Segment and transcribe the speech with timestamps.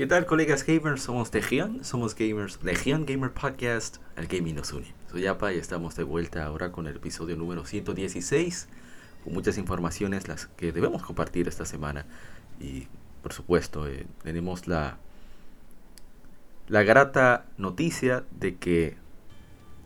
[0.00, 1.02] ¿Qué tal, colegas gamers?
[1.02, 4.94] Somos Legion, somos gamers, Legion Gamer Podcast, el gaming nos une.
[5.10, 8.66] Soy Yapa y estamos de vuelta ahora con el episodio número 116,
[9.22, 12.06] con muchas informaciones las que debemos compartir esta semana.
[12.58, 12.86] Y,
[13.22, 14.96] por supuesto, eh, tenemos la,
[16.68, 18.96] la grata noticia de que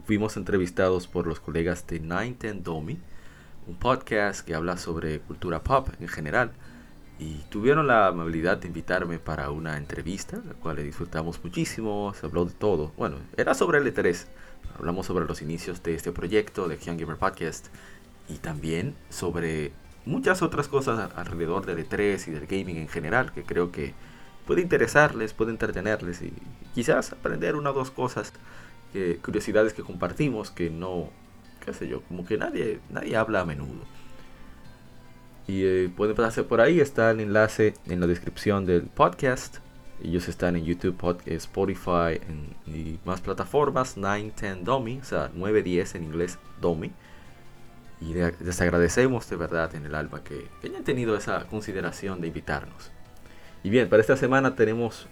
[0.06, 1.98] fuimos entrevistados por los colegas de
[2.62, 3.00] Domi,
[3.66, 6.52] un podcast que habla sobre cultura pop en general
[7.18, 12.44] y tuvieron la amabilidad de invitarme para una entrevista, la cual disfrutamos muchísimo, se habló
[12.44, 12.92] de todo.
[12.96, 14.26] Bueno, era sobre el E3,
[14.78, 17.68] hablamos sobre los inicios de este proyecto de Young Gamer Podcast
[18.28, 19.72] y también sobre
[20.06, 23.94] muchas otras cosas alrededor del E3 y del gaming en general, que creo que
[24.46, 26.32] puede interesarles, puede entretenerles y
[26.74, 28.32] quizás aprender una o dos cosas,
[29.22, 31.10] curiosidades que compartimos que no,
[31.64, 33.84] qué sé yo, como que nadie, nadie habla a menudo.
[35.46, 39.58] Y eh, pueden pasarse por ahí, está el enlace en la descripción del podcast.
[40.02, 42.20] Ellos están en YouTube, Spotify
[42.66, 46.92] y más plataformas, 910 Domi, o sea, 910 en inglés Domi.
[48.00, 52.90] Y les agradecemos de verdad en el alma que, hayan tenido esa consideración de invitarnos.
[53.62, 55.06] Y bien, para esta semana tenemos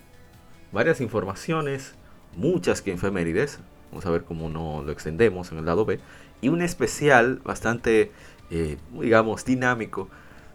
[0.73, 1.95] varias informaciones,
[2.37, 3.61] muchas que efemérides.
[3.91, 6.01] Vamos a ver cómo no lo extendemos en el lado B.
[6.41, 8.11] Y un especial bastante,
[8.51, 10.11] eh, digamos, dinámico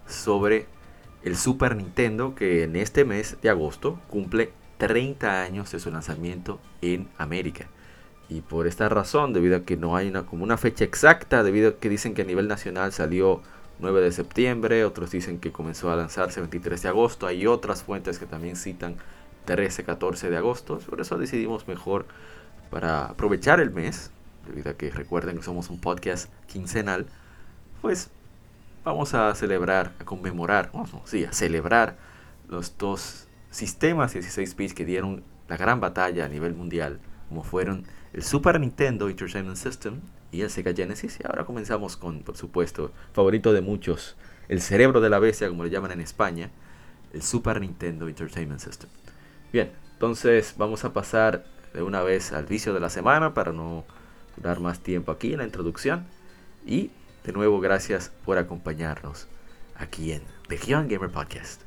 [0.07, 0.65] sobre
[1.23, 6.59] el Super Nintendo que en este mes de agosto cumple 30 años de su lanzamiento
[6.81, 7.67] en América.
[8.29, 11.69] Y por esta razón, debido a que no hay una, como una fecha exacta, debido
[11.69, 13.41] a que dicen que a nivel nacional salió
[13.79, 18.19] 9 de septiembre, otros dicen que comenzó a lanzarse 23 de agosto, hay otras fuentes
[18.19, 18.97] que también citan
[19.45, 22.05] 13, 14 de agosto, por eso decidimos mejor
[22.69, 24.11] para aprovechar el mes,
[24.45, 27.05] debido a que recuerden que somos un podcast quincenal,
[27.81, 28.09] pues
[28.87, 30.71] vamos a celebrar, a conmemorar,
[31.03, 31.97] sí, a celebrar
[32.47, 37.85] los dos sistemas 16 bits que dieron la gran batalla a nivel mundial, como fueron
[38.13, 39.99] el Super Nintendo Entertainment System
[40.31, 41.19] y el Sega Genesis.
[41.21, 44.15] Y ahora comenzamos con, por supuesto, favorito de muchos,
[44.47, 46.49] el cerebro de la bestia, como le llaman en España,
[47.11, 48.89] el Super Nintendo Entertainment System.
[49.51, 51.43] Bien, entonces vamos a pasar
[51.73, 53.83] de una vez al vicio de la semana para no
[54.37, 56.05] durar más tiempo aquí en la introducción.
[56.65, 56.91] Y
[57.27, 59.27] de nuevo, gracias por acompañarnos
[59.75, 61.61] aquí en The Young Gamer Podcast.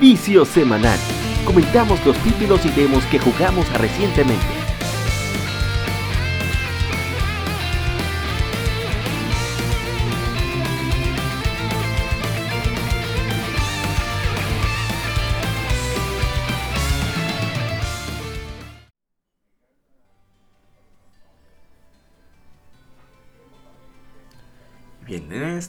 [0.00, 0.98] Vicio semanal.
[1.44, 4.59] Comentamos los títulos y demos que jugamos recientemente.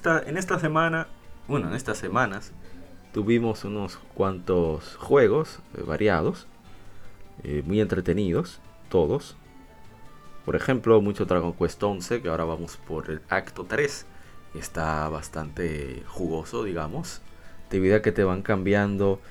[0.03, 1.07] En esta semana,
[1.47, 2.51] bueno, en estas semanas,
[3.13, 6.47] tuvimos unos cuantos juegos eh, variados,
[7.44, 9.35] eh, muy entretenidos, todos.
[10.45, 14.06] Por ejemplo, mucho Dragon Quest 11, que ahora vamos por el acto 3.
[14.56, 17.22] Está bastante jugoso, digamos,
[17.69, 19.22] debido a que te van cambiando.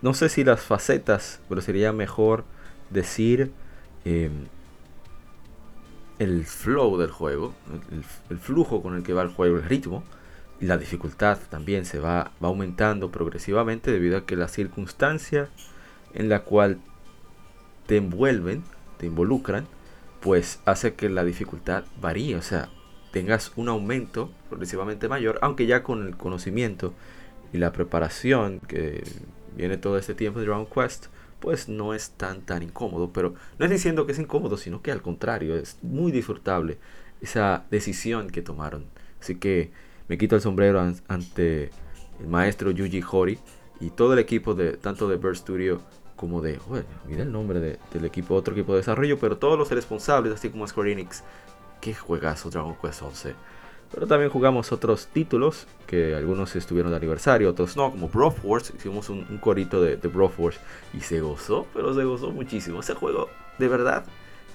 [0.00, 2.44] No sé si las facetas, pero sería mejor
[2.90, 3.52] decir
[4.04, 4.46] em,
[6.18, 7.54] el flow del juego,
[8.30, 10.02] el, flujo con el que va el juego, el ritmo,
[10.60, 15.48] y la dificultad también se va, va aumentando progresivamente debido a que la circunstancia
[16.14, 16.78] en la cual
[17.86, 18.64] te envuelven,
[18.98, 19.66] te involucran,
[20.20, 22.68] pues hace que la dificultad varíe, o sea,
[23.12, 26.92] tengas un aumento progresivamente mayor, aunque ya con el conocimiento
[27.52, 29.04] y la preparación que
[29.56, 31.06] viene todo este tiempo de Dragon Quest,
[31.40, 34.92] pues no es tan tan incómodo, pero no es diciendo que es incómodo, sino que
[34.92, 36.78] al contrario, es muy disfrutable
[37.20, 38.86] esa decisión que tomaron.
[39.20, 39.70] Así que
[40.08, 41.70] me quito el sombrero ante
[42.20, 43.38] el maestro Yuji Hori
[43.80, 45.80] y todo el equipo de tanto de Bird Studio
[46.16, 49.70] como de, bueno, mira el nombre del equipo, otro equipo de desarrollo, pero todos los
[49.70, 51.22] responsables, así como Square Enix,
[51.80, 53.34] qué juegazo Dragon Quest 11.
[53.92, 58.74] Pero también jugamos otros títulos que algunos estuvieron de aniversario, otros no, como Broforce.
[58.76, 60.60] Hicimos un, corito de, de Broforce
[60.92, 62.80] y se gozó, pero se gozó muchísimo.
[62.80, 64.04] Ese juego, de verdad,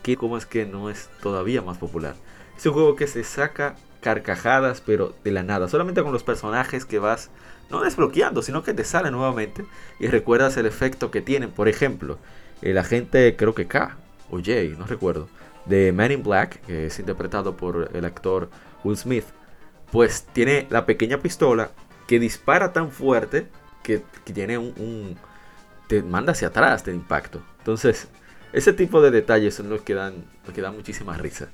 [0.03, 2.15] que como es que no es todavía más popular.
[2.55, 5.67] Es un juego que se saca carcajadas, pero de la nada.
[5.67, 7.31] Solamente con los personajes que vas,
[7.71, 9.65] no desbloqueando, sino que te salen nuevamente
[9.99, 11.49] y recuerdas el efecto que tienen.
[11.49, 12.19] Por ejemplo,
[12.61, 13.97] el agente, creo que K
[14.29, 15.27] o J, no recuerdo,
[15.65, 18.49] de Man in Black, que es interpretado por el actor
[18.83, 19.25] Will Smith,
[19.91, 21.71] pues tiene la pequeña pistola
[22.07, 23.47] que dispara tan fuerte
[23.83, 25.17] que, tiene un,
[25.87, 27.41] te manda hacia atrás del impacto.
[27.59, 28.07] Entonces,
[28.53, 31.49] ese tipo de detalles son los que dan, los que muchísima risa.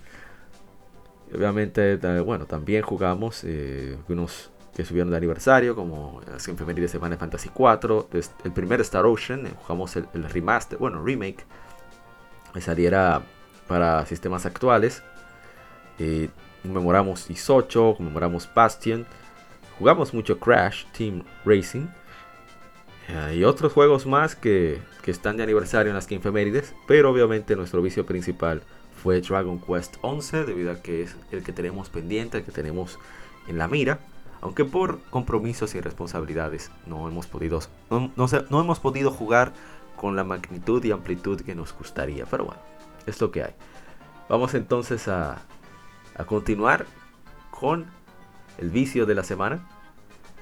[1.33, 7.17] Obviamente, bueno, también jugamos eh, unos que subieron de aniversario, como las efemérides de Final
[7.17, 8.09] Fantasy 4,
[8.45, 11.45] el primer Star Ocean, eh, jugamos el, el, remaster, bueno, remake,
[12.53, 13.21] que saliera
[13.67, 15.03] para sistemas actuales.
[15.99, 16.29] Eh,
[16.61, 19.05] conmemoramos Is 8, conmemoramos Bastion,
[19.77, 21.87] jugamos mucho Crash Team Racing
[23.07, 27.55] eh, y otros juegos más que, que, están de aniversario en las efemérides, pero obviamente
[27.55, 28.61] nuestro vicio principal
[29.01, 32.99] fue Dragon Quest 11 debido a que es el que tenemos pendiente, el que tenemos
[33.47, 33.99] en la mira.
[34.41, 37.59] Aunque por compromisos y responsabilidades no hemos podido,
[37.89, 39.51] no, no hemos podido jugar
[39.97, 42.25] con la magnitud y amplitud que nos gustaría.
[42.25, 42.61] Pero bueno,
[43.05, 43.53] es lo que hay.
[44.29, 45.41] Vamos entonces a,
[46.19, 46.85] a continuar
[47.49, 47.87] con
[48.59, 49.65] el vicio de la semana.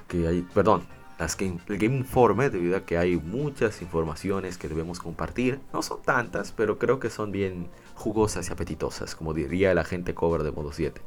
[0.08, 0.84] Que hay, perdón,
[1.20, 5.60] las el Game Informe, debido a que hay muchas informaciones que debemos compartir.
[5.72, 10.16] No son tantas, pero creo que son bien jugosas y apetitosas, como diría el agente
[10.16, 11.00] cover de modo 7.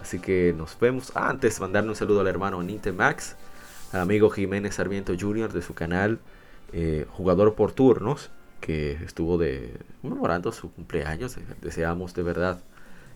[0.00, 1.12] Así que nos vemos.
[1.14, 3.36] Ah, antes, mandarle un saludo al hermano Nintemax,
[3.92, 5.52] al amigo Jiménez Sarmiento Jr.
[5.52, 6.18] de su canal
[6.72, 11.36] eh, Jugador por Turnos, que estuvo de conmemorando su cumpleaños.
[11.60, 12.62] Deseamos de verdad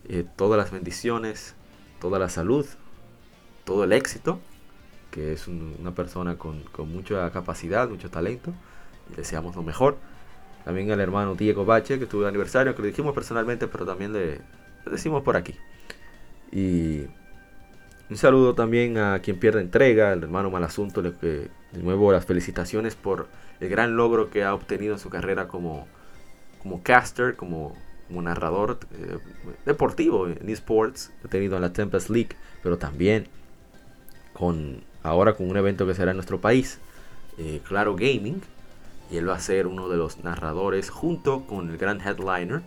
[0.09, 1.55] eh, todas las bendiciones,
[1.99, 2.65] toda la salud,
[3.65, 4.39] todo el éxito,
[5.11, 8.53] que es una persona con, mucha capacidad, mucho talento,
[9.11, 9.97] y deseamos lo mejor.
[10.63, 14.13] También al hermano Diego Bache, que tuvo el aniversario, que le dijimos personalmente, pero también
[14.13, 14.41] le,
[14.89, 15.55] decimos por aquí.
[16.51, 17.05] Y
[18.09, 21.49] un saludo también a quien pierde entrega, al hermano Malasunto, le, de
[21.83, 23.27] nuevo las felicitaciones por
[23.59, 25.87] el gran logro que ha obtenido en su carrera como,
[26.61, 27.75] como caster, como,
[28.09, 29.17] narrador eh,
[29.65, 31.11] deportivo en esports.
[31.23, 33.27] Ha tenido en la Tempest League, pero también
[34.33, 36.79] con ahora con un evento que será en nuestro país,
[37.37, 38.41] eh, Claro Gaming.
[39.09, 42.61] Y él va a ser uno de los narradores junto con el gran headliner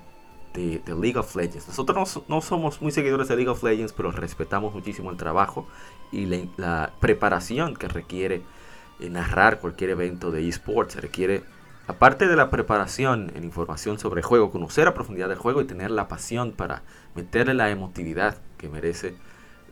[0.54, 1.68] de, League of Legends.
[1.68, 5.66] Nosotros no, somos muy seguidores de League of Legends, pero respetamos muchísimo el trabajo
[6.12, 6.26] y
[6.56, 8.42] la preparación que requiere
[9.00, 10.96] narrar cualquier evento de esports.
[10.96, 11.42] Requiere,
[11.90, 15.66] aparte de la preparación en información sobre el juego, conocer a profundidad del juego y
[15.66, 16.82] tener la pasión para
[17.14, 19.14] meterle la emotividad que merece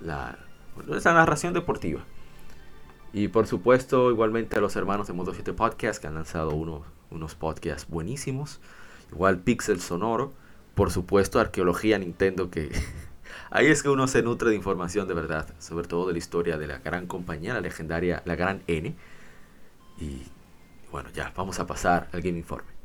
[0.01, 0.39] la,
[0.95, 2.01] esa narración deportiva.
[3.13, 6.83] Y por supuesto, igualmente a los hermanos de Modo 7 Podcast que han lanzado unos,
[7.11, 8.61] unos podcasts buenísimos.
[9.13, 10.33] Igual Pixel Sonoro.
[10.75, 12.71] Por supuesto, Arqueología Nintendo que...
[13.51, 16.59] Ahí es que uno se nutre de información de verdad, sobre todo de la historia
[16.59, 18.95] de la gran compañía, la legendaria, la gran N,
[19.99, 20.23] y
[20.91, 22.79] bueno, ya, vamos a pasar al Game Informe.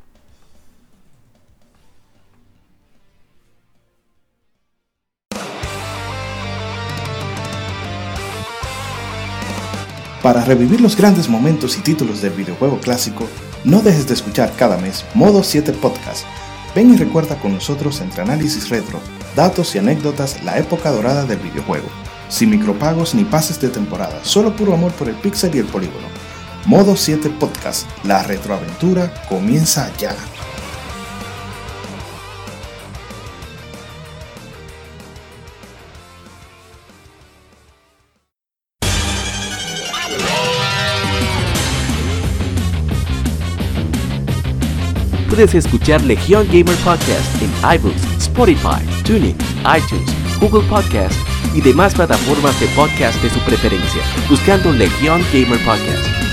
[10.23, 13.27] Para revivir los grandes momentos y títulos del videojuego clásico,
[13.65, 16.25] no dejes de escuchar cada mes Modo 7 Podcast.
[16.73, 19.01] Ven y recuerda con nosotros entre análisis retro,
[19.35, 21.87] datos y anécdotas la época dorada del videojuego.
[22.29, 26.22] Sin micropagos ni pases de temporada, solo puro amor por el pixel y el polígono.
[26.65, 30.15] Modo 7 Podcast, la retroaventura comienza ya.
[45.29, 51.15] Puedes escuchar Legión Gamer Podcast en iBooks, Spotify, Tuning, iTunes, Google Podcast
[51.53, 56.32] y demás plataformas de podcast de su preferencia, buscando Legión Gamer Podcast.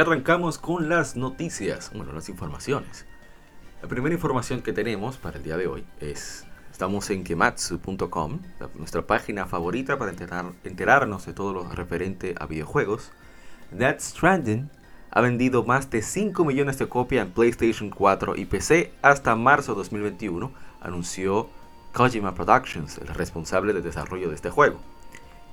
[0.00, 3.04] Arrancamos con las noticias, bueno, las informaciones.
[3.82, 8.38] La primera información que tenemos para el día de hoy es, estamos en kematsu.com,
[8.76, 13.10] nuestra página favorita para enterarnos de todo lo referente a videojuegos.
[13.72, 14.70] Dead Stranding
[15.10, 19.72] ha vendido más de 5 millones de copias en PlayStation 4 y PC hasta marzo
[19.72, 21.48] de 2021, anunció
[21.92, 24.78] Kojima Productions, el responsable del desarrollo de este juego.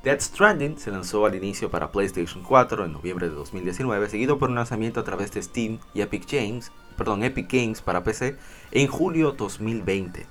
[0.05, 4.49] Dead Stranding se lanzó al inicio para PlayStation 4 en noviembre de 2019, seguido por
[4.49, 8.37] un lanzamiento a través de Steam y Epic Games, perdón, Epic Games para PC
[8.69, 10.27] en julio 2020.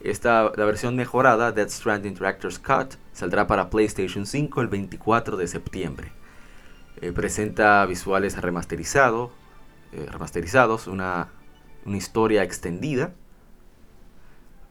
[0.00, 5.48] Esta, la versión mejorada, Dead Stranding Director's Cut, saldrá para PlayStation 5 el 24 de
[5.48, 6.12] septiembre.
[7.00, 9.32] Eh, presenta visuales eh, remasterizados,
[10.86, 11.30] una,
[11.84, 13.12] una historia extendida,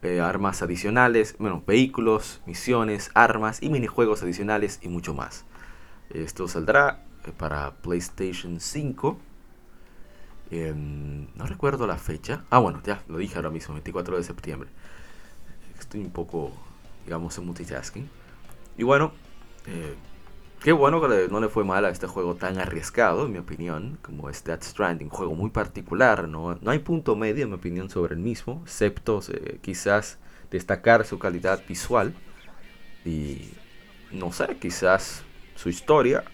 [0.02, 5.46] eh, armas adicionales, bueno, vehículos, misiones, armas y minijuegos adicionales y mucho más.
[6.10, 9.20] Esto saldrá eh, para PlayStation 5.
[10.52, 12.44] Em, no recuerdo la fecha.
[12.50, 14.70] Ah, bueno, ya lo dije ahora mismo, 24 de septiembre.
[15.78, 16.52] Estoy un poco,
[17.06, 18.10] digamos, en multitasking.
[18.78, 19.12] Y bueno,
[19.68, 19.96] eh,
[20.62, 23.98] Qué bueno que no le fue mal a este juego tan arriesgado, en mi opinión,
[24.02, 27.56] como es Death Stranding, un juego muy particular, no, no hay punto medio, en mi
[27.56, 30.20] opinión, sobre el mismo, excepto eh, quizás
[30.52, 32.14] destacar su calidad visual
[33.06, 33.54] y,
[34.12, 35.24] no sé, quizás
[35.56, 36.26] su historia,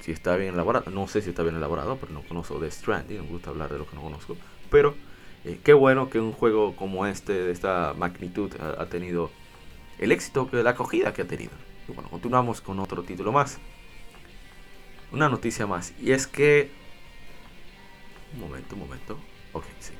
[0.00, 3.22] si está bien elaborado, no sé si está bien elaborado, pero no conozco Death Stranding,
[3.22, 4.36] me gusta hablar de lo que no conozco,
[4.68, 4.96] pero
[5.44, 9.30] eh, qué bueno que un juego como este, de esta magnitud, ha, tenido
[10.00, 11.52] el éxito, la acogida que ha tenido
[11.94, 13.58] bueno, continuamos con otro título más.
[15.12, 15.92] Una noticia más.
[16.00, 16.70] Y es que...
[18.34, 19.18] Un momento, un momento.
[19.52, 19.92] Ok, sí.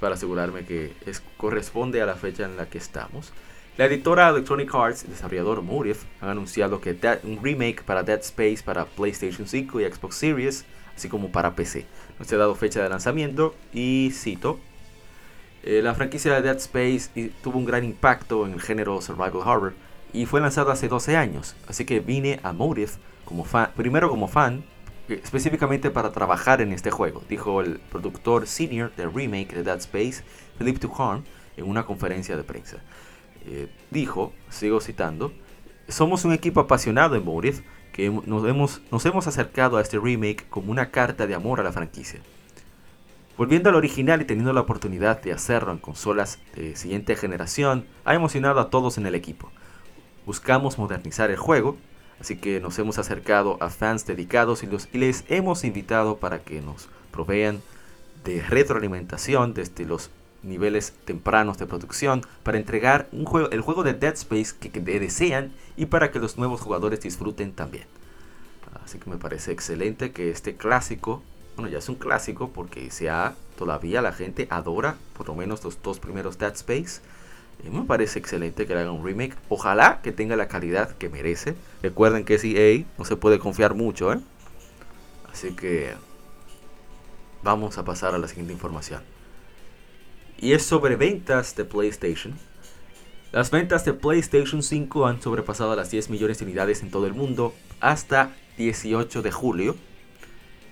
[0.00, 3.32] Para asegurarme que es, corresponde a la fecha en la que estamos.
[3.78, 8.84] La editora Electronic Arts desarrollador Motive han anunciado que un remake para Dead Space para
[8.84, 10.64] PlayStation 5 y Xbox Series,
[10.94, 11.86] así como para PC.
[12.18, 14.58] No se ha dado fecha de lanzamiento y cito.
[15.62, 19.74] Eh, la franquicia de Dead Space tuvo un gran impacto en el género survival horror
[20.12, 22.92] y fue lanzado hace 12 años, así que vine a Motive
[23.24, 24.64] como fan, primero como fan,
[25.08, 29.78] eh, específicamente para trabajar en este juego, dijo el productor senior del remake de Dead
[29.78, 30.22] Space,
[30.58, 31.24] Philippe Ducharme,
[31.56, 32.78] en una conferencia de prensa.
[33.46, 35.32] Eh, dijo, sigo citando,
[35.88, 40.48] somos un equipo apasionado en Motive que nos hemos, nos hemos acercado a este remake
[40.48, 42.20] como una carta de amor a la franquicia.
[43.36, 48.14] Volviendo al original y teniendo la oportunidad de hacerlo en consolas de siguiente generación, ha
[48.14, 49.50] emocionado a todos en el equipo
[50.26, 51.76] buscamos modernizar el juego,
[52.20, 56.60] así que nos hemos acercado a fans dedicados y, los, les hemos invitado para que
[56.60, 57.60] nos provean
[58.24, 60.10] de retroalimentación desde los
[60.42, 66.10] niveles tempranos de producción para entregar el juego de Dead Space que, desean y para
[66.10, 67.84] que los nuevos jugadores disfruten también.
[68.84, 71.22] Así que me parece excelente que este clásico,
[71.56, 75.80] bueno ya es un clásico porque sea todavía la gente adora por lo menos los
[75.82, 77.00] dos primeros Dead Space
[77.70, 79.36] me parece excelente que le hagan un remake.
[79.48, 81.54] Ojalá que tenga la calidad que merece.
[81.82, 84.20] Recuerden que es EA, no se puede confiar mucho, ¿eh?
[85.32, 85.94] Así que
[87.42, 89.02] vamos a pasar a la siguiente información.
[90.38, 92.34] Y es sobre ventas de PlayStation.
[93.30, 97.14] Las ventas de PlayStation 5 han sobrepasado las 10 millones de unidades en todo el
[97.14, 99.76] mundo hasta 18 de julio,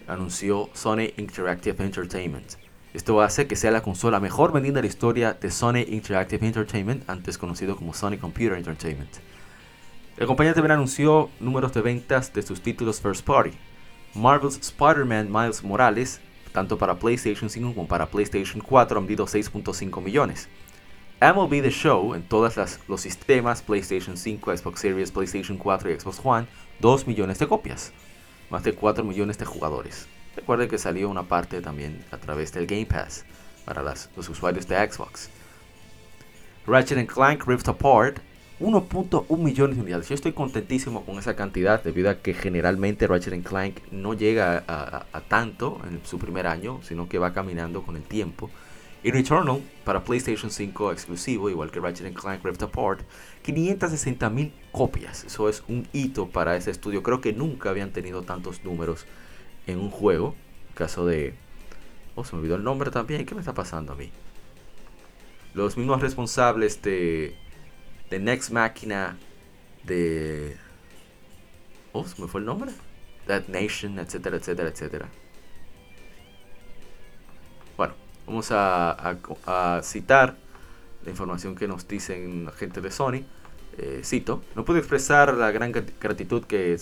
[0.06, 2.56] anunció Sony Interactive Entertainment.
[2.92, 7.08] Esto hace que sea la consola mejor vendida en la historia de Sony Interactive Entertainment,
[7.08, 9.10] antes conocido como Sony Computer Entertainment.
[10.16, 13.52] La compañía también anunció números de ventas de sus títulos first party.
[14.12, 16.20] Marvel's Spider-Man Miles Morales,
[16.52, 20.48] tanto para PlayStation 5 como para PlayStation 4, han vendido 6.5 millones.
[21.20, 22.56] MLB The Show en todos
[22.88, 26.48] los sistemas PlayStation 5, Xbox Series, PlayStation 4 y Xbox One,
[26.80, 27.92] 2 millones de copias.
[28.50, 30.08] Más de 4 millones de jugadores.
[30.36, 33.24] Recuerden que salió una parte también a través del Game Pass
[33.64, 35.30] para los usuarios de Xbox.
[36.66, 38.18] Ratchet Clank Rift Apart,
[38.60, 40.08] 1.1 millones de unidades.
[40.08, 45.20] Yo estoy contentísimo con esa cantidad debido a que generalmente Ratchet Clank no llega a,
[45.28, 48.50] tanto en su primer año, sino que va caminando con el tiempo.
[49.02, 53.00] Y Returnal para PlayStation 5 exclusivo, igual que Ratchet Clank Rift Apart,
[53.42, 55.24] 560 mil copias.
[55.24, 57.02] Eso es un hito para ese estudio.
[57.02, 59.06] Creo que nunca habían tenido tantos números
[59.66, 60.34] en un juego,
[60.74, 61.34] caso de,
[62.14, 63.24] Oh, se me olvidó el nombre también.
[63.24, 64.10] ¿Qué me está pasando a mí?
[65.54, 67.36] Los mismos responsables de,
[68.10, 69.16] de Next Máquina,
[69.84, 70.56] de...
[71.92, 72.72] Oh, se me fue el nombre.
[73.26, 75.08] That Nation, etcétera, etcétera, etcétera.
[77.76, 77.94] Bueno,
[78.26, 80.36] vamos a, citar
[81.04, 83.24] la información que nos dicen la gente de Sony.
[83.78, 86.78] Eh, cito, no puedo expresar la gran gratitud que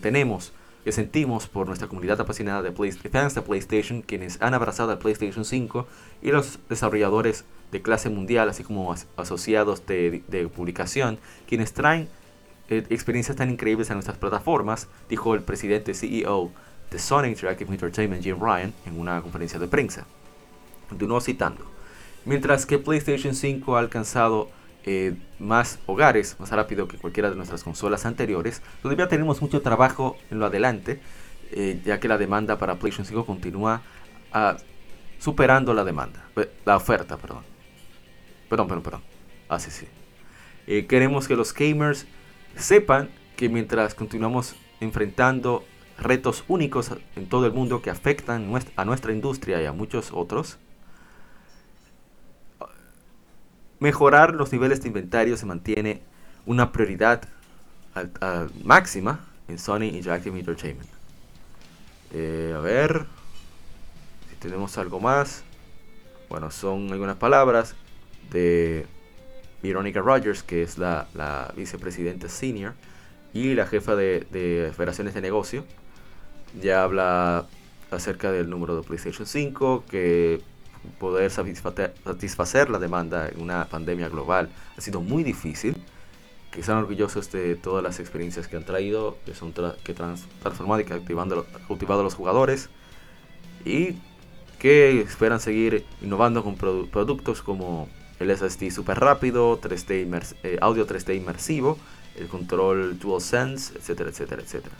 [0.00, 0.52] tenemos
[0.88, 4.98] que sentimos por nuestra comunidad apasionada de, Play fans de PlayStation, quienes han abrazado a
[4.98, 5.86] PlayStation 5
[6.22, 12.08] y los desarrolladores de clase mundial, así como asociados de, publicación, quienes traen
[12.70, 16.52] eh, experiencias tan increíbles a nuestras plataformas, dijo el presidente CEO
[16.90, 20.06] de Sony Interactive Entertainment, Jim Ryan, en una conferencia de prensa.
[20.88, 21.66] Continuó citando.
[22.24, 24.48] Mientras que PlayStation 5 ha alcanzado
[24.90, 30.16] eh, más hogares más rápido que cualquiera de nuestras consolas anteriores, todavía tenemos mucho trabajo
[30.30, 30.98] en lo adelante,
[31.50, 33.82] eh, ya que la demanda para PlayStation 5 continúa
[34.32, 34.56] ah,
[35.18, 37.44] superando la demanda, eh, la oferta, perdón.
[38.48, 39.02] Perdón, perdón, perdón.
[39.50, 39.86] Ah, sí, sí.
[40.84, 42.06] queremos que los gamers
[42.56, 45.66] sepan que mientras continuamos enfrentando
[45.98, 50.56] retos únicos en todo el mundo que afectan a nuestra industria y a muchos otros,
[53.80, 56.02] mejorar los niveles de inventario se mantiene
[56.46, 57.22] una prioridad
[58.64, 60.88] máxima en Sony Interactive Entertainment.
[62.12, 63.06] Eh, a ver
[64.30, 65.42] si tenemos algo más.
[66.28, 67.74] Bueno, son algunas palabras
[68.30, 68.86] de
[69.62, 72.74] Veronica Rogers, que es la, vicepresidenta senior
[73.32, 75.64] y la jefa de, de operaciones de negocio.
[76.60, 77.46] Ya habla
[77.90, 80.42] acerca del número de PlayStation 5, que
[80.98, 85.76] poder satisfacer, la demanda en una pandemia global ha sido muy difícil.
[86.50, 89.52] Que están orgullosos de todas las experiencias que han traído, que son
[89.84, 92.70] que trans transformado y que activando, cultivado a los jugadores.
[93.66, 93.96] Y
[94.58, 97.88] que esperan seguir innovando con productos como
[98.18, 101.78] el SSD super rápido, 3D eh, audio 3D inmersivo,
[102.16, 104.74] el control DualSense, etcétera, etcétera, etcétera.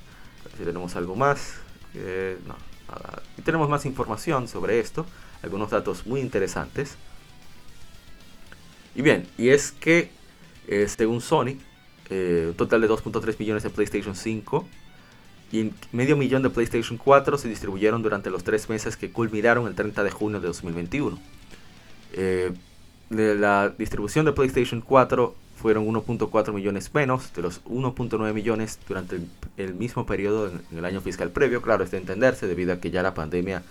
[0.56, 1.54] Si tenemos algo más,
[1.94, 2.56] no,
[3.36, 5.06] Y tenemos más información sobre esto
[5.42, 6.96] algunos datos muy interesantes.
[8.94, 10.10] Y bien, y es que
[10.66, 11.56] eh, según Sony,
[12.10, 14.66] eh, un total de 2.3 millones de PlayStation 5
[15.50, 19.74] y medio millón de PlayStation 4 se distribuyeron durante los tres meses que culminaron el
[19.74, 21.18] 30 de junio de 2021.
[22.12, 22.52] Eh,
[23.08, 29.20] de la distribución de PlayStation 4 fueron 1.4 millones menos de los 1.9 millones durante
[29.56, 31.62] el, mismo periodo en, en, el año fiscal previo.
[31.62, 33.62] Claro, es de entenderse debido a que ya la pandemia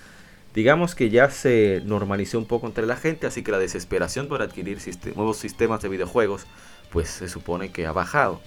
[0.58, 4.42] digamos que ya se normalizó un poco entre la gente, así que la desesperación por
[4.42, 4.80] adquirir
[5.16, 6.48] nuevos sistemas de videojuegos,
[6.92, 8.42] pues se supone que ha bajado.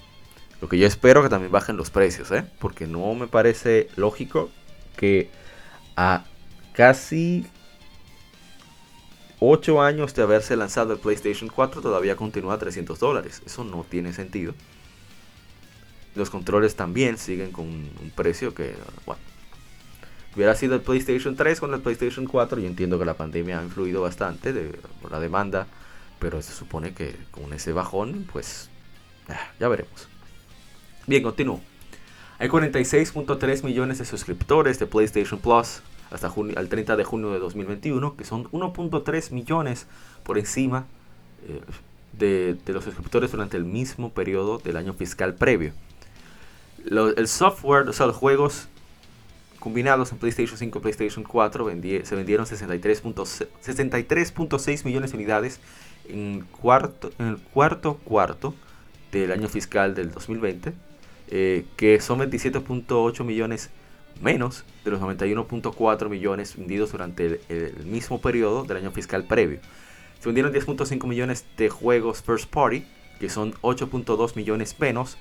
[0.59, 2.43] Lo que yo espero que también bajen los precios, ¿eh?
[2.59, 4.49] porque no me parece lógico
[4.97, 5.29] que
[5.95, 6.25] a
[6.73, 7.45] casi
[9.39, 13.41] 8 años de haberse lanzado el PlayStation 4 todavía continúa a 300 dólares.
[13.45, 14.53] Eso no tiene sentido.
[16.15, 18.75] Los controles también siguen con un precio que,
[20.35, 23.63] hubiera sido el PlayStation 3 con el PlayStation 4, yo entiendo que la pandemia ha
[23.63, 24.53] influido bastante
[25.01, 25.67] por la demanda,
[26.19, 28.69] pero se supone que con ese bajón, pues
[29.29, 30.07] ah, ya veremos.
[31.07, 31.59] Bien, continúo.
[32.39, 37.39] Hay 46.3 millones de suscriptores de PlayStation Plus hasta junio, al 30 de junio de
[37.39, 39.87] 2021, que son 1.3 millones
[40.23, 40.85] por encima
[41.47, 41.61] eh,
[42.13, 45.73] de, de, los suscriptores durante el mismo periodo del año fiscal previo.
[46.85, 48.67] el software, o sea, los juegos
[49.61, 51.69] combinados en PlayStation 5 y PlayStation 4
[52.03, 55.61] se vendieron 63.6 millones de unidades
[56.09, 58.55] en, cuarto, el cuarto cuarto
[59.11, 60.73] del año fiscal del 2020,
[61.29, 63.69] eh, que son 27.8 millones
[64.19, 69.59] menos de los 91.4 millones vendidos durante el, mismo periodo del año fiscal previo.
[70.19, 72.83] Se vendieron 10.5 millones de juegos first party,
[73.19, 75.17] que son 8.2 millones menos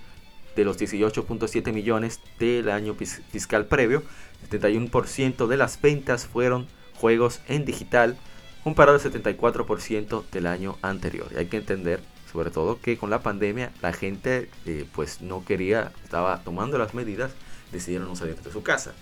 [0.56, 4.02] de los 18.7 millones del año fiscal previo,
[4.50, 8.16] 71% de las ventas fueron juegos en digital,
[8.64, 11.28] comparado al 74% del año anterior.
[11.32, 15.44] Y hay que entender, sobre todo, que con la pandemia la gente eh, pues no
[15.44, 17.32] quería, estaba tomando las medidas,
[17.72, 18.92] decidieron no salir de su casa.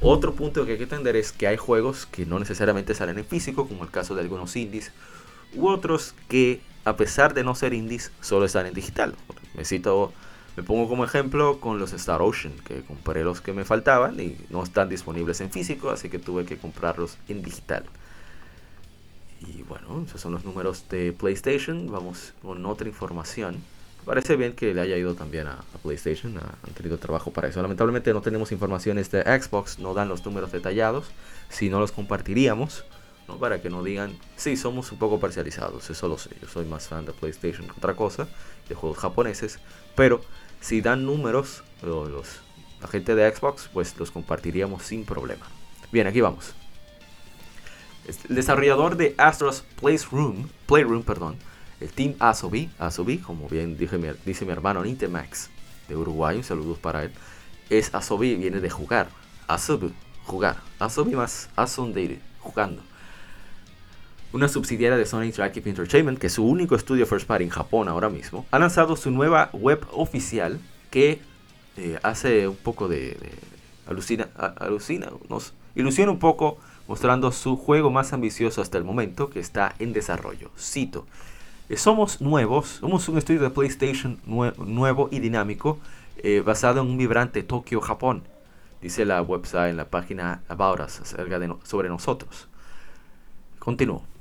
[0.00, 3.24] Otro punto que hay que entender es que hay juegos que no necesariamente salen en
[3.24, 4.92] físico, como el caso de algunos indies,
[5.54, 9.16] u otros que a pesar de no ser indies, solo están en digital.
[9.54, 10.12] Necesito
[10.56, 14.36] me pongo como ejemplo con los Star Ocean, que compré los que me faltaban y
[14.48, 17.84] no están disponibles en físico, así que tuve que comprarlos en digital.
[19.40, 21.90] Y bueno, esos son los números de PlayStation.
[21.90, 23.56] Vamos con otra información.
[24.06, 27.60] Parece bien que le haya ido también a, PlayStation, han tenido trabajo para eso.
[27.60, 31.06] Lamentablemente no tenemos informaciones de Xbox, no dan los números detallados,
[31.48, 32.84] si no los compartiríamos.
[33.26, 33.36] ¿no?
[33.38, 36.86] Para que no digan, sí, somos un poco parcializados, eso lo sé, yo soy más
[36.86, 38.28] fan de PlayStation que otra cosa,
[38.68, 39.58] de juegos japoneses,
[39.96, 40.20] pero
[40.60, 42.40] si dan números, los,
[42.80, 45.46] la gente de Xbox, pues los compartiríamos sin problema.
[45.92, 46.54] Bien, aquí vamos.
[48.28, 51.36] El desarrollador de Astros Playroom, Playroom perdón,
[51.80, 55.50] el Team Asobi, Asobi, como bien dije, dice mi hermano Nintemax
[55.88, 57.12] de Uruguay, un saludo para él,
[57.68, 59.08] es Asobi, viene de jugar,
[59.48, 59.92] Asobi,
[60.24, 62.82] jugar, Asobi más Asondere, jugando.
[64.32, 67.88] Una subsidiaria de Sony Interactive Entertainment, que es su único estudio first party en Japón
[67.88, 70.58] ahora mismo, ha lanzado su nueva web oficial
[70.90, 71.20] que
[71.76, 73.16] eh, hace un poco de,
[73.86, 76.58] alucina, alucina, nos ilusiona un poco
[76.88, 80.50] mostrando su juego más ambicioso hasta el momento que está en desarrollo.
[80.58, 81.06] Cito,
[81.68, 85.78] eh, somos nuevos, somos un estudio de PlayStation nuevo y dinámico
[86.18, 88.24] eh, basado en un vibrante Tokio, Japón,
[88.82, 92.48] dice la website en la página About Us acerca de sobre nosotros.
[93.58, 94.15] Continúo.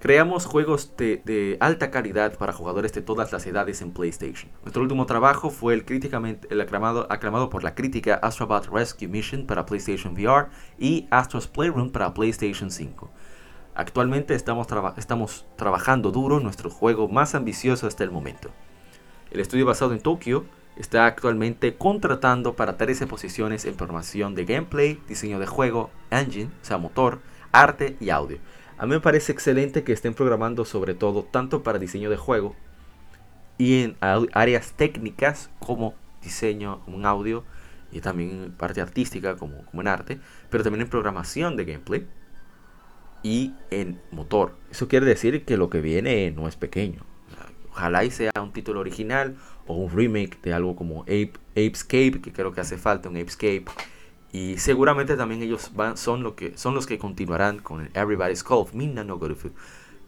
[0.00, 4.48] Creamos juegos de, alta calidad para jugadores de todas las edades en PlayStation.
[4.62, 10.50] Nuestro último trabajo fue el aclamado, por la crítica Astrobot Rescue Mission para PlayStation VR
[10.78, 13.10] y Astro's Playroom para PlayStation 5.
[13.74, 14.68] Actualmente estamos,
[15.56, 18.50] trabajando duro en nuestro juego más ambicioso hasta el momento.
[19.32, 20.44] El estudio basado en Tokio
[20.76, 26.64] está actualmente contratando para 13 posiciones en programación de gameplay, diseño de juego, engine, o
[26.64, 27.18] sea, motor,
[27.50, 28.38] arte y audio
[28.78, 32.54] a mí me parece excelente que estén programando sobre todo tanto para diseño de juego
[33.58, 37.44] y en áreas técnicas como diseño, como en audio
[37.90, 42.06] y también en parte artística como, como en arte, pero también en programación de gameplay
[43.24, 44.54] y en motor.
[44.70, 47.04] Eso quiere decir que lo que viene no es pequeño.
[47.70, 49.36] Ojalá y sea un título original
[49.66, 53.64] o un remake de algo como Ape, Apescape, que creo que hace falta un Apescape
[54.32, 58.44] y seguramente también ellos van, son, lo que, son los que continuarán con el Everybody's
[58.44, 59.50] Golf, Minna no Gorufu,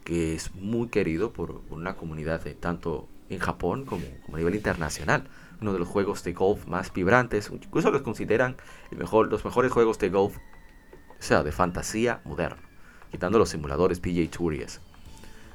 [0.05, 4.03] que es muy querido por, una comunidad de, tanto en Japón como,
[4.33, 5.25] a nivel internacional.
[5.63, 8.57] Uno de los juegos de golf más vibrantes, incluso los consideran
[8.91, 12.63] el mejor, los mejores juegos de golf, o sea, de fantasía moderna,
[13.11, 14.55] quitando los simuladores PJ Tour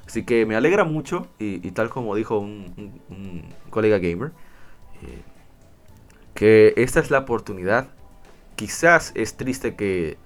[0.06, 4.30] Así que me alegra mucho, y, tal como dijo un, colega gamer,
[5.02, 5.22] eh,
[6.34, 7.88] que esta es la oportunidad
[8.56, 10.18] quizás es triste que,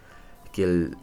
[0.57, 0.97] el,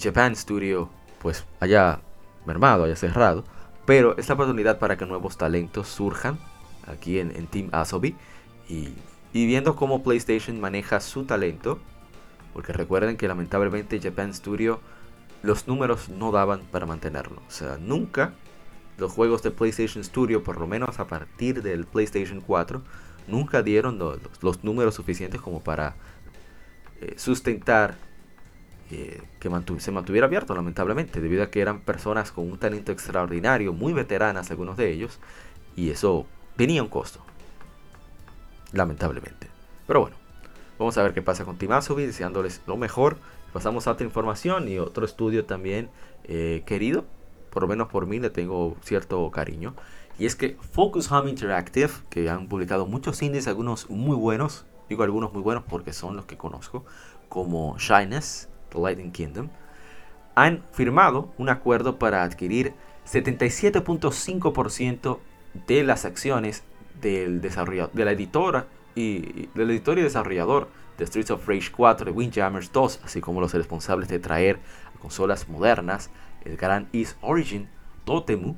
[0.00, 2.00] Japan Studio pues haya
[2.44, 3.44] mermado, haya cerrado,
[3.84, 6.38] pero es la oportunidad para que nuevos talentos surjan
[6.86, 8.14] aquí en, Team Asobi
[8.68, 8.92] y,
[9.32, 11.78] viendo cómo PlayStation maneja su talento,
[12.52, 14.80] porque recuerden que lamentablemente Japan Studio
[15.42, 18.34] los números no daban para mantenerlo, o sea, nunca
[18.98, 22.82] los juegos de PlayStation Studio, por lo menos a partir del PlayStation 4,
[23.28, 23.98] nunca dieron
[24.40, 25.96] los números suficientes como para
[27.00, 27.96] eh, sustentar
[28.90, 33.72] eh, que se mantuviera abierto, lamentablemente, debido a que eran personas con un talento extraordinario,
[33.72, 35.18] muy veteranas algunos de ellos,
[35.74, 37.20] y eso tenía un costo,
[38.72, 39.48] lamentablemente.
[39.88, 40.16] Pero bueno,
[40.78, 43.18] vamos a ver qué pasa con Timasovi, deseándoles lo mejor.
[43.52, 45.90] Pasamos a otra información y otro estudio también
[46.24, 47.06] eh, querido,
[47.50, 49.74] por lo menos por mí le tengo cierto cariño.
[50.18, 55.02] Y es que Focus Home Interactive, que han publicado muchos indies, algunos muy buenos, digo
[55.02, 56.84] algunos muy buenos porque son los que conozco,
[57.28, 59.48] como Shyness, The Lightning Kingdom,
[60.34, 62.74] han firmado un acuerdo para adquirir
[63.06, 65.18] 77.5%
[65.66, 66.64] de las acciones
[67.00, 70.68] del de la editora y del editor y desarrollador
[70.98, 74.58] de Streets of Rage 4 de Windjammers 2, así como los responsables de traer
[74.94, 76.10] a consolas modernas
[76.44, 77.68] el gran East Origin
[78.04, 78.56] Totemu,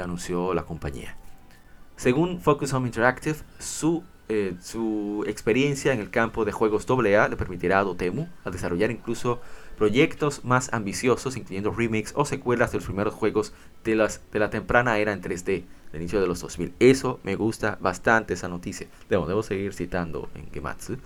[0.00, 1.16] anunció la compañía.
[1.96, 7.36] Según Focus Home Interactive, su eh, su experiencia en el campo de juegos AA le
[7.36, 9.40] permitirá a Dotemu a desarrollar incluso
[9.76, 13.52] proyectos más ambiciosos, incluyendo remakes o secuelas de los primeros juegos
[13.84, 16.72] de, las, de la temprana era en 3D, del inicio de los 2000.
[16.78, 18.86] Eso me gusta bastante, esa noticia.
[19.08, 20.96] Debo, seguir citando en Gematsu.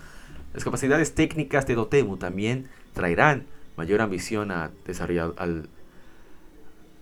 [0.55, 5.69] Las capacidades técnicas de Dotemu también traerán mayor ambición a desarrollar al,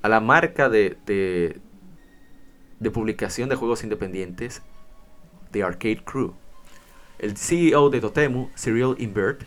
[0.03, 4.63] a la marca de, de publicación de juegos independientes
[5.55, 6.35] The Arcade Crew.
[7.19, 9.45] El CEO de Totemu, Cyril Invert,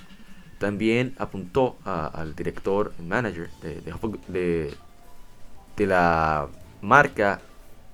[0.58, 4.74] también apuntó al director manager de,
[5.76, 6.48] de, la
[6.82, 7.42] marca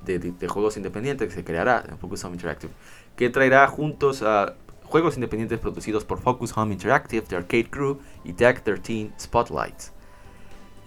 [0.06, 2.72] de, juegos independientes que se creará en Focus Home Interactive,
[3.18, 8.34] que traerá juntos a juegos independientes producidos por Focus Home Interactive, The Arcade Crew y
[8.34, 9.92] Tag 13 Spotlights.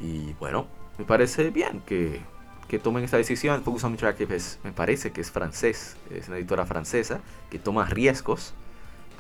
[0.00, 2.22] Y bueno, me parece bien que
[2.68, 3.62] que tomen esta decisión.
[3.62, 8.54] Focus Home Interactive me parece que es francés, es una editora francesa que toma riesgos.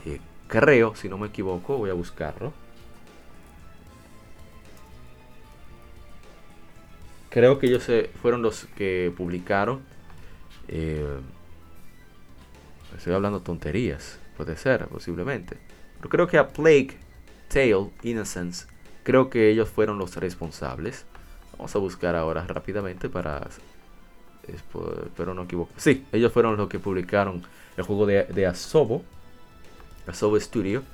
[0.04, 2.52] Eh, creo, si no me equivoco, voy a buscarlo.
[7.36, 7.86] creo que ellos
[8.22, 9.82] fueron los que publicaron.
[10.68, 11.18] Eh,
[12.96, 15.58] estoy hablando tonterías, puede ser, posiblemente.
[15.98, 16.96] Pero creo que a Plague,
[17.48, 18.66] Tale, Innocence,
[19.02, 21.04] creo que ellos fueron los responsables.
[21.58, 23.48] Vamos a buscar ahora rápidamente para...
[25.16, 25.72] Pero no equivoco.
[25.76, 27.42] Sí, ellos fueron los que publicaron
[27.76, 29.02] el juego de, Asobo.
[30.06, 30.84] Asobo Studio.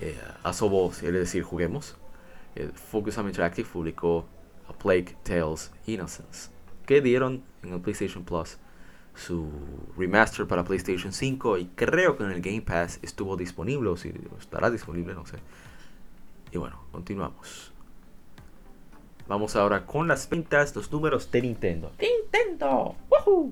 [0.00, 1.96] Eh, Asobo quiere decir juguemos.
[2.54, 4.26] Eh, Focus on Interactive publicó
[4.68, 6.50] A Plague Tales Innocence.
[6.86, 8.58] Que dieron en el PlayStation Plus
[9.16, 9.50] su
[9.96, 14.12] remaster para PlayStation 5 y creo que en el Game Pass estuvo disponible o si
[14.38, 15.38] estará disponible, no sé.
[16.52, 17.72] Y bueno, continuamos.
[19.28, 21.92] Vamos ahora con las ventas, los números de Nintendo.
[22.00, 23.50] Nintendo, ¡Woohoo!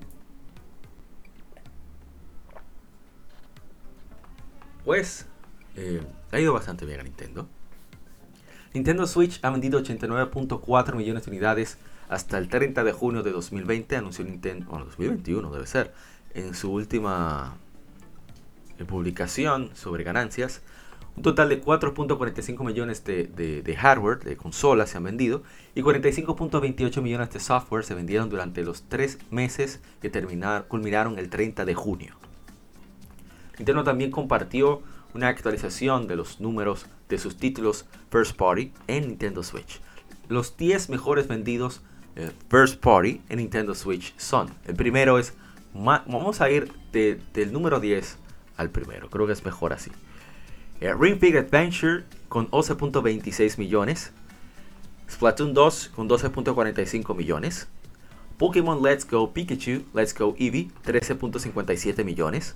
[4.85, 5.25] Pues
[5.75, 7.47] eh, ha ido bastante bien a Nintendo.
[8.73, 13.95] Nintendo Switch ha vendido 89.4 millones de unidades hasta el 30 de junio de 2020,
[13.95, 15.93] anunció Nintendo, bueno, 2021 debe ser,
[16.33, 17.57] en su última
[18.77, 20.61] eh, publicación sobre ganancias.
[21.17, 27.29] Un total de 4.45 millones de, hardware, de consolas se han vendido y 45.28 millones
[27.31, 32.15] de software se vendieron durante los tres meses que terminaron, culminaron el 30 de junio.
[33.57, 34.81] Nintendo también compartió
[35.13, 39.79] una actualización de los números de sus títulos First Party en Nintendo Switch.
[40.27, 41.81] Los 10 mejores vendidos
[42.17, 44.49] eh, First Party en Nintendo Switch son.
[44.65, 45.33] El primero es,
[45.73, 48.17] vamos a ir del número 10
[48.57, 49.91] al primero, creo que es mejor así.
[50.81, 54.11] Eh, Ring Fit Adventure con 11.26 millones.
[55.09, 57.67] Splatoon 2 con 12.45 millones.
[58.37, 62.55] Pokémon Let's Go Pikachu, Let's Go Eevee, 13.57 millones.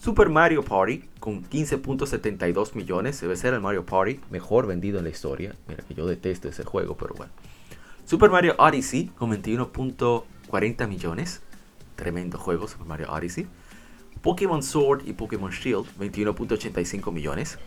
[0.00, 3.20] Super Mario Party con 15.72 millones.
[3.20, 5.56] Debe ser el Mario Party mejor vendido en la historia.
[5.66, 7.32] Mira que yo detesto ese juego, pero bueno.
[8.04, 11.42] Super Mario Odyssey con 21.40 millones.
[11.96, 13.48] Tremendo juego, Super Mario Odyssey.
[14.26, 17.58] Pokémon Sword y Pokémon Shield, 21.85 millones.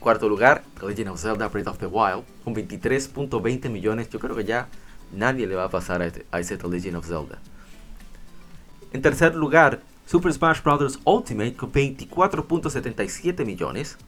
[0.00, 4.10] Cuarto lugar, Legend of Zelda Breath of the Wild, con 23.20 millones.
[4.10, 4.66] Yo creo que ya
[5.12, 7.38] nadie le va a pasar a, este, ese The Legend of Zelda.
[8.92, 10.98] En tercer lugar, Super Smash Bros.
[11.04, 13.98] Ultimate con 24.77 millones.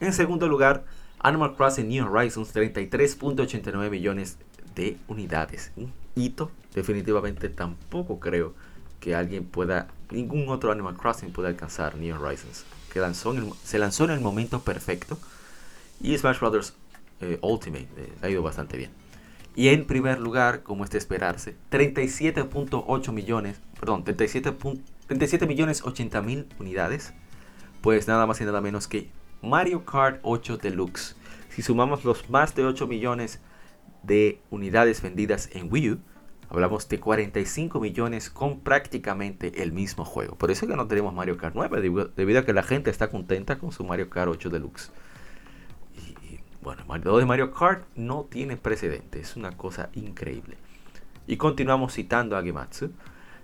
[0.00, 0.84] En segundo lugar,
[1.20, 4.36] Animal Crossing New Horizons 33.89 millones
[4.74, 5.72] de unidades.
[5.76, 8.52] Un hito, definitivamente tampoco creo
[9.00, 12.64] que alguien pueda, ningún otro Animal Crossing pueda alcanzar New Horizons.
[12.92, 13.34] Que lanzó
[13.64, 15.18] se lanzó en el momento perfecto.
[16.00, 16.74] Y Smash Bros.
[17.20, 18.90] Eh, Ultimate eh, ha ido bastante bien.
[19.56, 24.56] Y en primer lugar, como es de esperarse, 37.8 millones, perdón, 37
[25.08, 27.12] 37 millones 80 mil unidades,
[27.80, 29.10] pues nada más y nada menos que
[29.42, 31.16] Mario Kart 8 Deluxe.
[31.50, 33.40] Si sumamos los más de 8 millones
[34.04, 35.98] de unidades vendidas en Wii U,
[36.50, 40.36] hablamos de 45 millones con prácticamente el mismo juego.
[40.36, 43.58] Por eso que no tenemos Mario Kart 9, debido a que la gente está contenta
[43.58, 44.90] con su Mario Kart 8 Deluxe.
[45.96, 50.56] Y bueno, el de Mario Kart no tiene precedente, es una cosa increíble.
[51.26, 52.90] Y continuamos citando a Gematsu.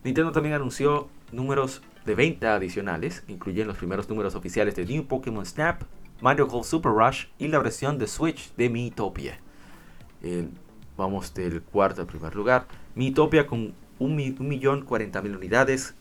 [0.03, 5.45] Nintendo también anunció números de venta adicionales, incluyen los primeros números oficiales de New Pokémon
[5.45, 5.83] Snap,
[6.21, 9.39] Mario Golf Super Rush y la versión de Switch de Miitopia.
[10.23, 10.49] Eh,
[10.97, 12.67] vamos del cuarto al primer lugar.
[12.95, 15.95] Miitopia con 1.040.000 unidades.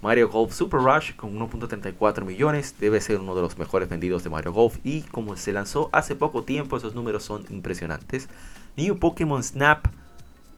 [0.00, 2.74] Mario Golf Super Rush con 1.34 millones.
[2.78, 4.78] Debe ser uno de los mejores vendidos de Mario Golf.
[4.84, 8.28] Y como se lanzó hace poco tiempo, esos números son impresionantes.
[8.76, 9.86] New Pokémon Snap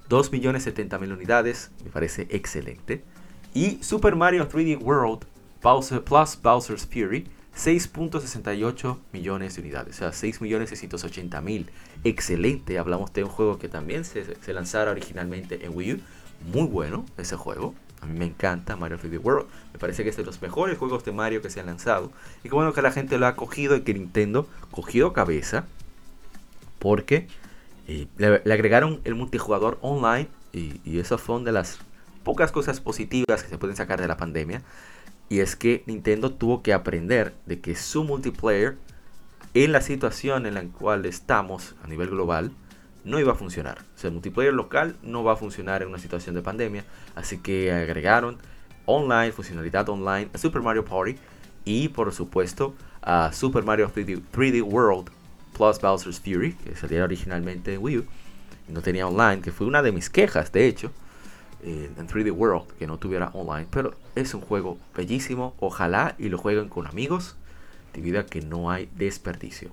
[0.09, 1.71] 2.070.000 unidades.
[1.85, 3.05] Me parece excelente.
[3.53, 5.27] Y Super Mario 3D World
[5.63, 11.67] Bowser Plus Bowser's Fury, 6.68 millones de unidades, o sea, 6.680.000.
[12.03, 16.01] Excelente, hablamos de un juego que también se, se lanzara originalmente en Wii U.
[16.53, 17.75] Muy bueno ese juego.
[18.05, 19.47] A mí me encanta Mario 3D World.
[19.73, 22.13] Me parece que es de los mejores juegos de Mario que se han lanzado.
[22.43, 25.65] Y qué bueno que la gente lo ha cogido y que Nintendo cogió cabeza.
[26.79, 27.29] Porque
[27.89, 30.29] eh, le, agregaron el multijugador online.
[30.53, 31.79] Y, y eso fue una de las
[32.25, 34.61] pocas cosas positivas que se pueden sacar de la pandemia.
[35.29, 38.77] Y es que Nintendo tuvo que aprender de que su multiplayer
[39.55, 42.53] en la situación en la cual estamos a nivel global
[43.05, 43.79] no iba a funcionar.
[43.95, 46.85] O sea, el multiplayer local no va a funcionar en una situación de pandemia.
[47.15, 48.39] Así que agregaron
[48.87, 51.17] online, funcionalidad online a Super Mario Party
[51.65, 55.11] y por supuesto a Super Mario 3D, World
[55.57, 58.05] plus Bowser's Fury, que salía originalmente en Wii.
[58.69, 60.91] Y no tenía online, que fue una de mis quejas, de hecho
[61.65, 63.67] eh, en 3D World que no tuviera online.
[63.71, 65.55] Pero es un juego bellísimo.
[65.61, 67.37] Ojalá y lo jueguen con amigos.
[67.95, 69.71] Debido a que no hay desperdicio.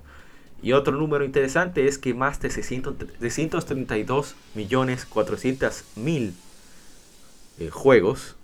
[0.62, 6.34] Y otro número interesante es que más de 632 millones 400 mil
[7.58, 8.36] eh, juegos,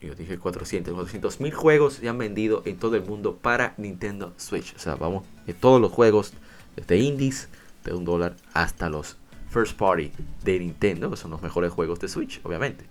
[0.00, 4.34] yo dije 400, 400 mil juegos se han vendido en todo el mundo para Nintendo
[4.36, 4.74] Switch.
[4.74, 6.32] O sea, vamos, de todos los juegos,
[6.74, 7.48] desde indies
[7.84, 9.16] de un dólar hasta los
[9.52, 10.10] first party
[10.42, 12.86] de Nintendo, que son los mejores juegos de Switch, obviamente.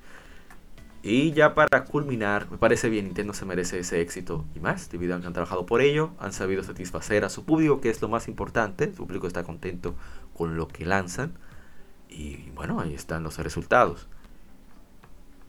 [1.04, 5.16] Y ya para culminar, me parece bien, Nintendo se merece ese éxito y más, debido
[5.16, 8.08] a que han trabajado por ello, han sabido satisfacer a su público, que es lo
[8.08, 9.96] más importante, su público está contento
[10.36, 11.34] con lo que lanzan,
[12.08, 14.08] y bueno, ahí están los resultados.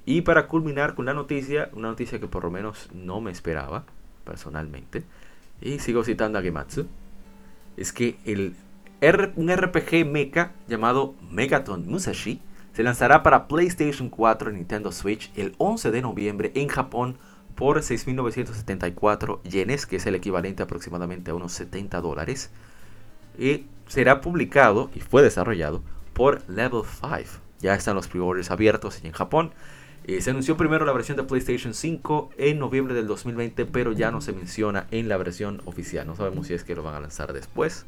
[0.06, 3.84] Y para culminar con la noticia, una noticia que por lo menos no me esperaba,
[4.24, 5.04] personalmente,
[5.60, 6.86] y sigo citando a Gematsu,
[7.76, 8.54] es que el
[9.34, 12.40] un RPG mecha llamado Megaton Musashi
[12.72, 17.18] se lanzará para PlayStation 4 y Nintendo Switch el 11 de noviembre en Japón
[17.56, 22.50] por 6.974 yenes, que es el equivalente aproximadamente a unos 70 dólares.
[23.36, 27.40] Y será publicado y fue desarrollado por Level 5.
[27.58, 29.52] Ya están los pre-orders abiertos en Japón.
[30.04, 34.12] Eh, se anunció primero la versión de PlayStation 5 en noviembre del 2020, pero ya
[34.12, 36.06] no se menciona en la versión oficial.
[36.06, 37.84] No sabemos si es que lo van a lanzar después.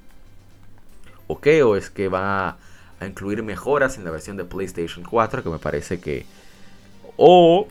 [1.27, 2.59] O o es que va
[3.01, 6.27] a incluir mejoras en la versión de PlayStation 4, que me parece que...
[7.17, 7.69] O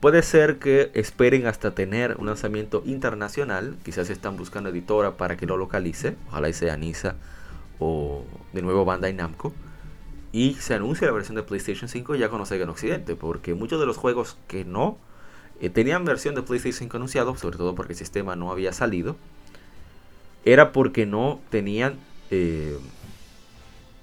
[0.00, 5.46] puede ser que esperen hasta tener un lanzamiento internacional, quizás están buscando editora para que
[5.46, 7.14] lo localice, ojalá sea Nisa
[7.78, 9.52] o de nuevo Bandai Namco,
[10.32, 13.86] y se anuncie la versión de PlayStation 5 ya cuando en Occidente, porque muchos de
[13.86, 14.96] los juegos que no
[15.60, 19.16] eh, tenían versión de PlayStation 5 anunciado, sobre todo porque el sistema no había salido,
[20.44, 21.98] era porque no tenían...
[22.34, 22.78] Eh,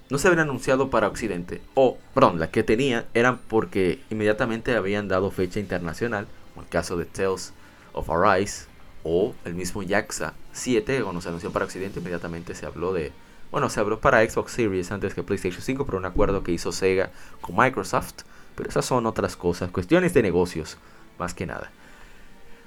[0.08, 1.60] no se habían anunciado para Occidente.
[1.74, 6.96] O, perdón, las que tenían eran porque inmediatamente habían dado fecha internacional, como el caso
[6.96, 7.52] de Tales
[7.92, 8.66] of Arise
[9.02, 13.10] o el mismo Yaxa 7, cuando se anunció para Occidente, inmediatamente se habló de.
[13.50, 16.70] Bueno, se habló para Xbox Series antes que PlayStation 5, por un acuerdo que hizo
[16.70, 18.22] Sega con Microsoft.
[18.54, 20.78] Pero esas son otras cosas, cuestiones de negocios,
[21.18, 21.72] más que nada.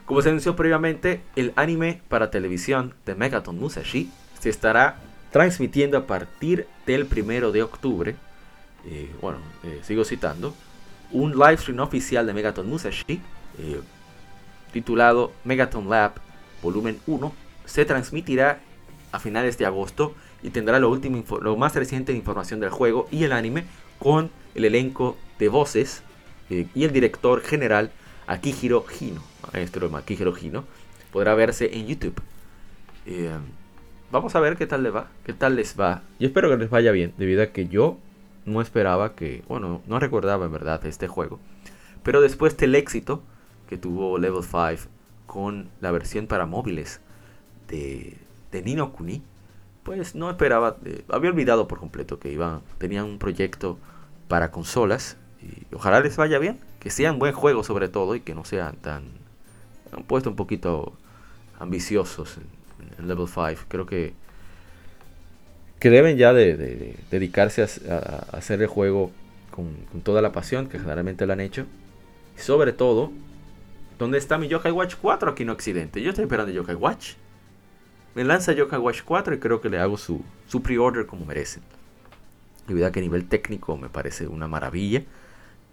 [0.05, 4.97] Como se anunció previamente, el anime para televisión de Megaton Musashi se estará
[5.33, 8.15] transmitiendo a partir del primero de octubre,
[8.85, 10.53] eh, bueno, eh, sigo citando,
[11.11, 13.19] un live stream oficial de Megaton Musashi,
[13.57, 13.81] eh,
[14.71, 16.13] titulado Megaton Lab
[16.61, 17.33] Volumen 1,
[17.65, 18.59] se transmitirá
[19.11, 23.07] a finales de agosto y tendrá lo, último, lo más reciente de información del juego
[23.09, 23.63] y el anime
[23.97, 26.03] con el elenco de voces
[26.49, 27.91] y el director general
[28.27, 30.63] Akihiro Hino, maestro Akihiro Hino,
[31.11, 32.21] podrá verse en YouTube
[34.13, 36.03] vamos a ver qué tal le va, qué tal les va.
[36.19, 37.97] Yo espero que les vaya bien, debido a que yo
[38.45, 41.39] no esperaba que, bueno, no recordaba en verdad este juego.
[42.03, 43.23] Pero después del éxito
[43.67, 44.87] que tuvo Level 5
[45.25, 47.01] con la versión para móviles
[47.67, 48.17] de,
[48.51, 49.23] de Nino Kuni,
[49.81, 53.79] pues no esperaba, eh, había olvidado por completo que iban, tenían un proyecto
[54.27, 58.35] para consolas y ojalá les vaya bien, que sean buen juego sobre todo y que
[58.35, 59.05] no sean tan,
[59.91, 60.93] han puesto un poquito
[61.59, 62.37] ambiciosos
[62.99, 63.65] Level 5.
[63.67, 64.13] Creo que,
[65.79, 69.11] que deben ya de, dedicarse a, hacer el juego
[69.51, 71.65] con, toda la pasión que generalmente lo han hecho.
[72.37, 73.11] Y sobre todo,
[73.99, 76.01] ¿dónde está mi Yokai Watch 4 aquí en Occidente?
[76.01, 77.13] Yo estoy esperando Yokai Watch.
[78.15, 81.63] Me lanza Yokai Watch 4 y creo que le hago su, su pre-order como merecen.
[82.67, 85.03] Y verdad que a nivel técnico me parece una maravilla.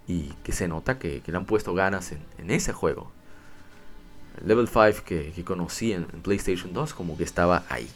[0.08, 3.12] Y que se nota que, le han puesto ganas en ese juego.
[4.44, 7.88] Level 5 que, conocí en, PlayStation 2 como que estaba ahí.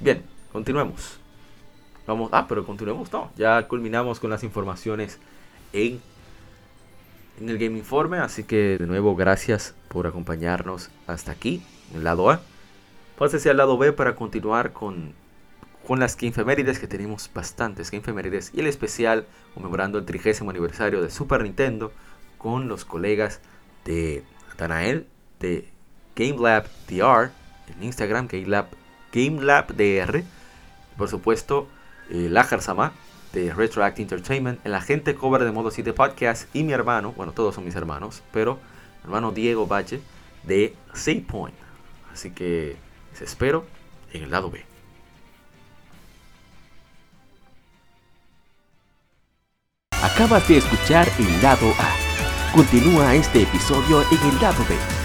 [0.00, 1.18] Bien, continuemos.
[2.06, 3.30] Vamos, ah, pero continuemos, no.
[3.36, 5.18] Ya culminamos con las informaciones
[5.72, 6.00] en,
[7.40, 8.18] en el Game Informe.
[8.18, 12.40] Así que de nuevo, gracias por acompañarnos hasta aquí, en el lado A.
[13.18, 15.12] Pásese al lado B para continuar con,
[15.86, 18.52] con las Gamefemérides, que tenemos bastantes Gamefemérides.
[18.54, 21.92] Y el especial conmemorando el trigésimo aniversario de Super Nintendo
[22.38, 23.40] con los colegas
[23.84, 24.22] de
[24.56, 25.06] Tanael
[25.40, 25.68] de
[26.18, 27.30] GameLab DR,
[27.68, 28.66] en Instagram, GameLab,
[29.12, 30.24] GameLab DR,
[30.96, 31.68] por supuesto,
[32.10, 32.92] eh, Lajar Sama
[33.32, 37.54] de Retroact Entertainment, el agente cover de Modo 7 Podcast y mi hermano, bueno, todos
[37.54, 40.00] son mis hermanos, pero mi hermano Diego Bache
[40.42, 41.56] de Save Point.
[42.12, 42.76] Así que
[43.12, 43.64] les espero
[44.12, 44.64] en el lado B.
[50.02, 52.52] Acabas de escuchar el lado A.
[52.52, 54.97] Continúa este episodio en el lado B